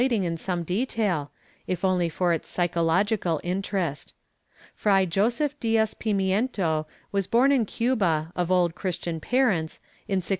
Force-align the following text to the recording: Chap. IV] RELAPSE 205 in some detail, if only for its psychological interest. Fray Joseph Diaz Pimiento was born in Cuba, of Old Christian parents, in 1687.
Chap. 0.01 0.11
IV] 0.11 0.11
RELAPSE 0.13 0.23
205 0.25 0.33
in 0.33 0.37
some 0.37 0.63
detail, 0.63 1.31
if 1.67 1.85
only 1.85 2.09
for 2.09 2.33
its 2.33 2.49
psychological 2.49 3.39
interest. 3.43 4.13
Fray 4.73 5.05
Joseph 5.05 5.59
Diaz 5.59 5.93
Pimiento 5.93 6.87
was 7.11 7.27
born 7.27 7.51
in 7.51 7.67
Cuba, 7.67 8.31
of 8.35 8.49
Old 8.49 8.73
Christian 8.73 9.19
parents, 9.19 9.79
in 10.07 10.15
1687. 10.25 10.29